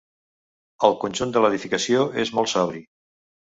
El 0.87 0.97
conjunt 1.03 1.35
de 1.37 1.45
l'edificació 1.47 2.03
és 2.27 2.35
molt 2.41 2.55
sobri. 2.59 2.87